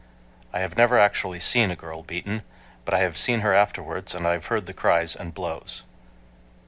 I 0.51 0.61
have 0.61 0.75
never 0.75 0.97
actually 0.97 1.39
seen 1.39 1.69
a 1.69 1.75
girl 1.75 2.01
beaten, 2.01 2.41
but 2.85 2.95
I 2.95 3.01
have 3.01 3.19
seen 3.19 3.41
her 3.41 3.53
afterwards 3.53 4.15
and 4.15 4.25
I 4.27 4.31
have 4.31 4.47
heard 4.47 4.65
the 4.65 4.73
cries 4.73 5.15
and 5.15 5.31
blows. 5.31 5.83